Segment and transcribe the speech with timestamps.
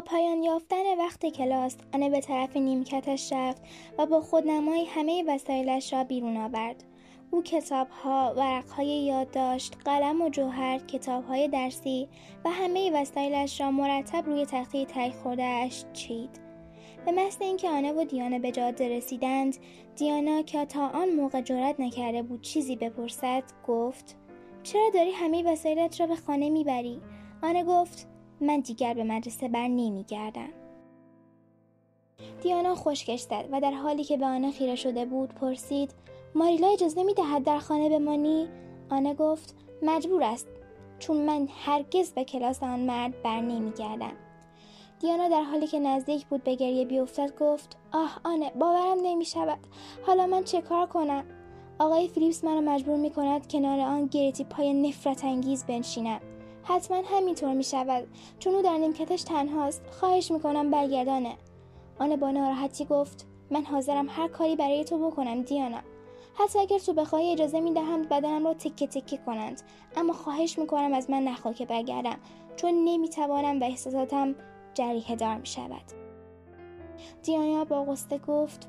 [0.00, 3.62] پایان یافتن وقت کلاس آنه به طرف نیمکتش رفت
[3.98, 6.84] و با خودنمایی همه وسایلش را بیرون آورد
[7.30, 12.08] او کتابها، ورقهای یادداشت، قلم و جوهر، کتابهای درسی
[12.44, 16.30] و همه وسایلش را مرتب روی تخته تای خوردهاش چید.
[17.04, 19.56] به محض اینکه آنه و دیانا به جاده رسیدند
[19.96, 24.16] دیانا که تا آن موقع جرأت نکرده بود چیزی بپرسد گفت
[24.62, 27.00] چرا داری همه وسایلت را به خانه می‌بری
[27.42, 30.48] آنه گفت من دیگر به مدرسه بر نمیگردم.
[32.42, 35.94] دیانا خشکش زد و در حالی که به آنه خیره شده بود پرسید
[36.34, 38.48] ماریلا اجازه نمی‌دهد در خانه بمانی؟
[38.90, 40.48] آنه گفت مجبور است
[40.98, 44.12] چون من هرگز به کلاس آن مرد بر نمیگردم.
[45.00, 49.58] دیانا در حالی که نزدیک بود به گریه بیفتد گفت آه آنه باورم نمی شود
[50.06, 51.24] حالا من چه کار کنم؟
[51.78, 56.20] آقای فیلیپس مرا مجبور می کند کنار آن گریتی پای نفرت انگیز بنشینم
[56.64, 61.36] حتما همینطور می شود چون او در نیمکتش تنهاست خواهش می کنم برگردانه.
[61.98, 65.80] آنه با ناراحتی گفت من حاضرم هر کاری برای تو بکنم دیانا.
[66.34, 69.62] حتی اگر تو بخواهی اجازه می دهم بدنم را تکه تکه کنند.
[69.96, 72.16] اما خواهش می کنم از من نخواه که برگردم
[72.56, 74.34] چون نمی توانم و احساساتم
[74.74, 75.82] جریه دار می شود.
[77.22, 78.68] دیانا با غصه گفت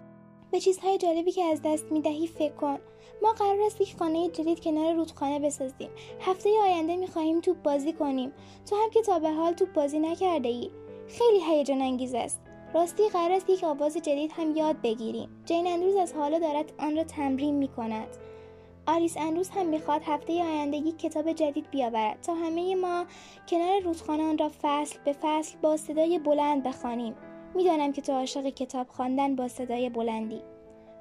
[0.55, 2.77] به چیزهای جالبی که از دست می دهی فکر کن.
[3.21, 5.89] ما قرار است یک خانه جدید کنار رودخانه بسازیم.
[6.21, 8.31] هفته آینده می خواهیم توپ بازی کنیم.
[8.69, 10.69] تو هم که تا به حال توپ بازی نکرده ای
[11.07, 12.41] خیلی هیجان انگیز است.
[12.73, 15.29] راستی قرار است یک آواز جدید هم یاد بگیریم.
[15.45, 18.07] جین اندروز از حالا دارد آن را تمرین می کند
[18.87, 22.21] آلیس اندروز هم می‌خواد هفته آینده یک کتاب جدید بیاورد.
[22.21, 23.05] تا همه ما
[23.49, 27.15] کنار رودخانه آن را فصل به فصل با صدای بلند بخوانیم.
[27.55, 30.41] می‌دانم که تو عاشق کتاب خواندن با صدای بلندی.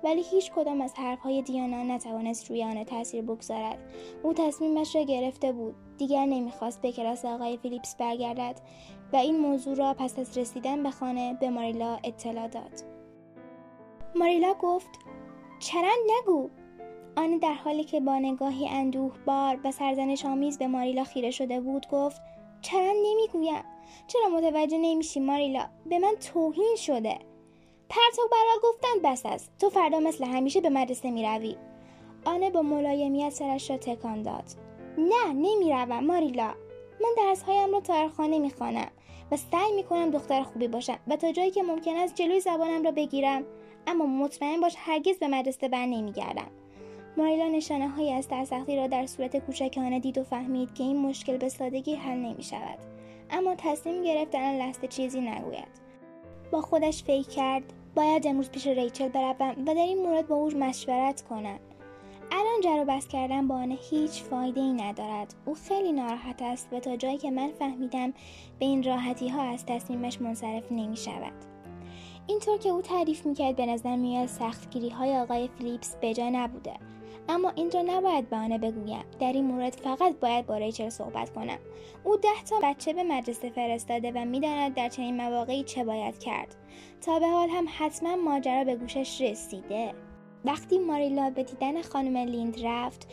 [0.04, 3.78] ولی هیچ کدام از حرفهای دیانا نتوانست روی آن تاثیر بگذارد.
[4.22, 5.74] او تصمیمش را گرفته بود.
[5.98, 8.60] دیگر نمی‌خواست به کلاس آقای فیلیپس برگردد
[9.12, 12.72] و این موضوع را پس از رسیدن به خانه به ماریلا اطلاع داد.
[14.14, 14.98] ماریلا گفت
[15.60, 16.50] چرا نگو.
[17.16, 21.60] آن در حالی که با نگاهی اندوه بار و سرزنش آمیز به ماریلا خیره شده
[21.60, 22.22] بود گفت
[22.64, 23.64] چرا نمی‌گویم
[24.06, 27.18] چرا متوجه نمیشی ماریلا؟ به من توهین شده.
[27.88, 29.52] پرتاب برا گفتن بس است.
[29.58, 31.56] تو فردا مثل همیشه به مدرسه می‌روی.
[32.24, 34.44] آنه با ملایمیت سرش را تکان داد.
[34.98, 36.54] نه نمی‌روم ماریلا.
[37.00, 38.90] من درسهایم را تا خانه می‌خوانم
[39.32, 42.90] و سعی می‌کنم دختر خوبی باشم و تا جایی که ممکن است جلوی زبانم را
[42.90, 43.44] بگیرم.
[43.86, 46.50] اما مطمئن باش هرگز به مدرسه بر نمیگردم.
[47.16, 50.98] ماریلا نشانه هایی از ترسختی را در صورت کوچک آن دید و فهمید که این
[50.98, 52.78] مشکل به سادگی حل نمی شود
[53.30, 55.84] اما تصمیم گرفت در لحظه چیزی نگوید.
[56.50, 57.62] با خودش فکر کرد
[57.94, 61.58] باید امروز پیش ریچل بروم و در این مورد با او مشورت کنم.
[62.32, 65.34] الان جر بس کردن با آن هیچ فایده ای ندارد.
[65.44, 68.10] او خیلی ناراحت است و تا جایی که من فهمیدم
[68.58, 71.32] به این راحتی ها از تصمیمش منصرف نمی شود
[72.26, 76.74] اینطور که او تعریف می‌کرد به نظر میاد سختگیری های آقای فیلیپس بجا نبوده.
[77.28, 79.04] اما اینجا نباید به آنه بگویم.
[79.20, 81.58] در این مورد فقط باید با ریچل صحبت کنم.
[82.04, 86.56] او ده تا بچه به مدرسه فرستاده و می‌داند در چنین مواقعی چه باید کرد.
[87.00, 89.94] تا به حال هم حتما ماجرا به گوشش رسیده.
[90.44, 93.08] وقتی ماریلا به دیدن خانم لیند رفت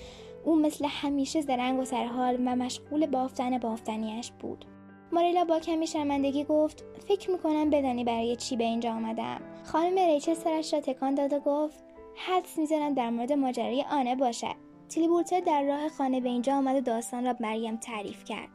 [0.45, 4.65] او مثل همیشه زرنگ و سرحال و مشغول بافتن بافتنیش بود.
[5.11, 9.41] ماریلا با کمی شرمندگی گفت فکر می‌کنم بدانی برای چی به اینجا آمدم.
[9.63, 11.83] خانم ریچل سرش را تکان داد و گفت
[12.15, 14.55] حدس می‌زنم در مورد ماجرای آنه باشد.
[14.89, 18.49] تیلیبورتر در راه خانه به اینجا آمد و داستان را مریم تعریف کرد.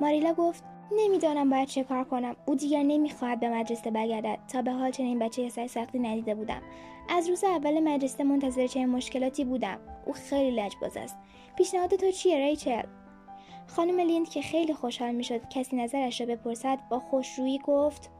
[0.00, 2.36] ماریلا گفت نمی‌دانم باید چه کار کنم.
[2.46, 4.38] او دیگر نمی‌خواهد به مدرسه برگردد.
[4.52, 6.62] تا به حال چنین بچه سر سختی ندیده بودم.
[7.08, 9.78] از روز اول مدرسه منتظر چنین مشکلاتی بودم.
[10.06, 11.16] او خیلی لجباز است.
[11.56, 12.82] پیشنهاد تو چیه ریچل؟
[13.66, 18.10] خانم لیند که خیلی خوشحال می‌شد کسی نظرش را بپرسد با خوشرویی گفت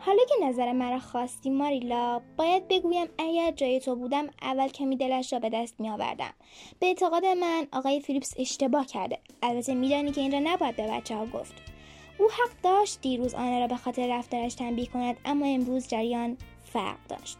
[0.00, 5.32] حالا که نظر مرا خواستی ماریلا باید بگویم اگر جای تو بودم اول کمی دلش
[5.32, 6.32] را به دست می آوردم
[6.80, 9.18] به اعتقاد من آقای فیلیپس اشتباه کرده.
[9.42, 11.54] البته میدانی که این را نباید به بچه ها گفت.
[12.18, 16.98] او حق داشت دیروز آن را به خاطر رفتارش تنبیه کند اما امروز جریان فرق
[17.08, 17.38] داشت.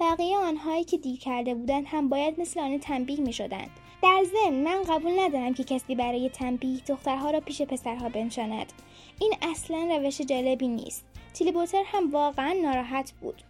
[0.00, 3.70] بقیه آنهایی که دیر کرده بودند هم باید مثل آن تنبیه می شدند
[4.02, 8.72] در ضمن من قبول ندارم که کسی برای تنبیه دخترها را پیش پسرها بنشاند.
[9.20, 11.04] این اصلا روش جالبی نیست.
[11.34, 13.42] تیلیبوتر هم واقعا ناراحت بود.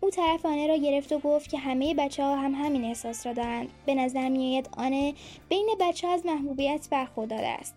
[0.00, 3.32] او طرف آنه را گرفت و گفت که همه بچه ها هم همین احساس را
[3.32, 3.68] دارند.
[3.86, 5.14] به نظر میآید آنه
[5.48, 7.74] بین بچه ها از محبوبیت برخوردار است.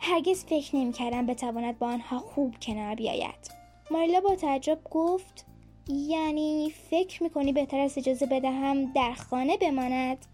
[0.00, 3.50] هرگز فکر نمی کردم بتواند با آنها خوب کنار بیاید.
[3.90, 5.46] ماریلا با تعجب گفت
[5.88, 10.26] یعنی فکر می‌کنی بهتر است اجازه بدهم در خانه بماند؟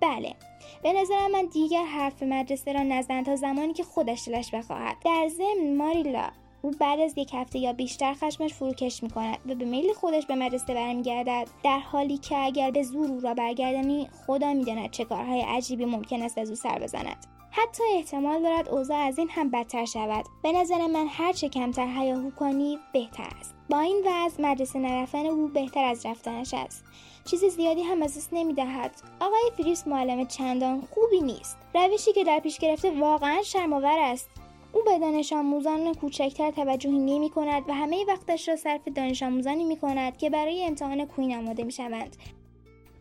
[0.00, 0.34] بله.
[0.82, 4.96] به نظر من دیگر حرف مدرسه را نزن تا زمانی که خودش دلش بخواهد.
[5.04, 6.30] در ضمن ماریلا
[6.62, 10.26] او بعد از یک هفته یا بیشتر خشمش فروکش می کند و به میل خودش
[10.26, 11.48] به مدرسه برمیگردد.
[11.64, 16.22] در حالی که اگر به زور او را برگردانی خدا می‌داند چه کارهای عجیبی ممکن
[16.22, 17.35] است از او سر بزند.
[17.58, 20.24] حتی احتمال دارد اوضاع از این هم بدتر شود.
[20.42, 23.54] به نظر من هر چه کمتر هیاهو کنی بهتر است.
[23.70, 26.84] با این وضع مدرسه نرفتن او بهتر از رفتنش است.
[27.24, 28.90] چیز زیادی هم از دست نمی‌دهد.
[29.20, 31.58] آقای فریس معلم چندان خوبی نیست.
[31.74, 34.30] روشی که در پیش گرفته واقعا شرمآور است.
[34.72, 39.64] او به دانش آموزان کوچکتر توجهی نمی کند و همه وقتش را صرف دانش آموزانی
[39.64, 42.16] می کند که برای امتحان کوین آماده می شوند.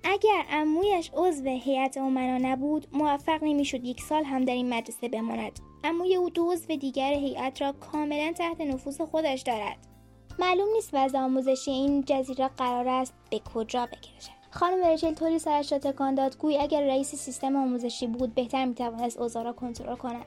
[0.08, 5.60] اگر امویش عضو هیئت امنا نبود موفق نمی‌شد یک سال هم در این مدرسه بماند.
[5.84, 9.78] اموی او دو عضو دیگر هیئت را کاملا تحت نفوذ خودش دارد.
[10.40, 15.72] معلوم نیست وضع آموزشی این جزیره قرار است به کجا بکشد خانم ریچل طوری سرش
[15.72, 20.26] را تکان داد گویی اگر رئیس سیستم آموزشی بود بهتر می‌توانست اوضاع را کنترل کند.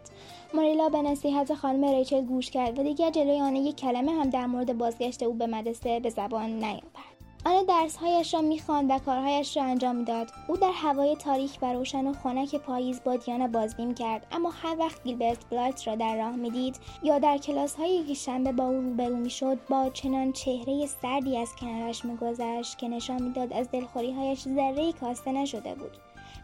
[0.55, 4.47] موریلا به نصیحت خانم ریچل گوش کرد و دیگر جلوی آن یک کلمه هم در
[4.47, 6.98] مورد بازگشت او به مدرسه به زبان نیاورد
[7.44, 10.31] آن درسهایش را می‌خواند و کارهایش را انجام می‌داد.
[10.49, 14.26] او در هوای تاریک و روشن و خنک پاییز با دیانا بازبیم کرد.
[14.32, 18.64] اما هر وقت گیلبرت بلایت را در راه می‌دید یا در کلاس های شنبه با
[18.64, 24.41] او روبرو می‌شد با چنان چهره سردی از کنارش میگذشت که نشان می‌داد از دلخوریهایش
[24.41, 25.91] ذره کاسته نشده بود.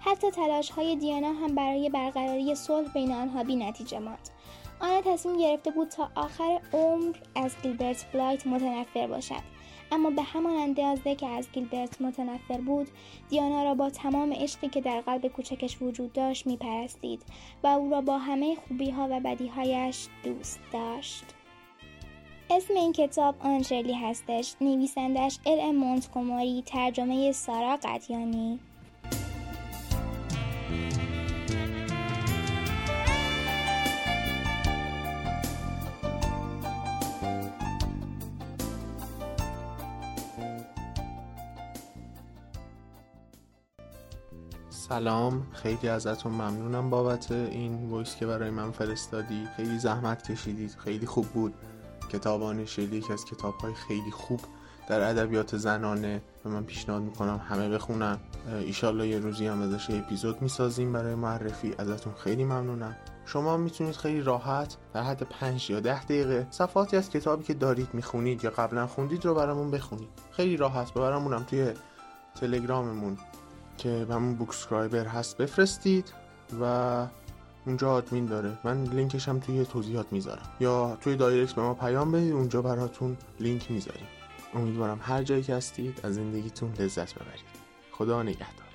[0.00, 4.28] حتی تلاش های دیانا هم برای برقراری صلح بین آنها بی نتیجه ماند.
[4.80, 9.53] آن تصمیم گرفته بود تا آخر عمر از گیلبرت بلایت متنفر باشد.
[9.92, 12.88] اما به همان اندازه که از گیلبرت متنفر بود
[13.28, 17.22] دیانا را با تمام عشقی که در قلب کوچکش وجود داشت میپرستید
[17.64, 21.24] و او را با همه خوبی ها و بدیهایش دوست داشت.
[22.50, 28.60] اسم این کتاب آنجلی هستش نویسندش ال مونتگومری ترجمه سارا قدیانی.
[44.88, 45.46] سلام.
[45.52, 49.48] خیلی ازتون ممنونم بابت این وایس که برای من فرستادی.
[49.56, 50.76] خیلی زحمت کشیدید.
[50.78, 51.54] خیلی خوب بود.
[52.12, 54.40] کتاب شیلی یکی از کتاب های خیلی خوب
[54.88, 58.18] در ادبیات زنانه و من پیشنهاد می‌کنم همه بخونن.
[58.60, 61.74] ایشالله یه روزی هم ازش اپیزود می‌سازیم برای معرفی.
[61.78, 62.96] ازتون خیلی ممنونم.
[63.26, 67.88] شما می‌تونید خیلی راحت در حد 5 یا 10 دقیقه صفحاتی از کتابی که دارید
[67.92, 70.08] می‌خونید یا قبلا خوندید رو برامون بخونید.
[70.30, 70.94] خیلی راحت.
[70.94, 71.72] برامونم توی
[72.34, 73.18] تلگراممون.
[73.78, 76.12] که همون بوکسکرایبر هست بفرستید
[76.60, 77.06] و
[77.66, 78.58] اونجا ادمین داره.
[78.64, 80.48] من لینکش هم توی توضیحات می‌ذارم.
[80.60, 84.06] یا توی دایرکت به ما پیام بدید اونجا براتون لینک می‌ذاریم.
[84.54, 87.44] امیدوارم هر جایی که هستید از زندگیتون لذت ببرید.
[87.92, 88.73] خدا نگهدار.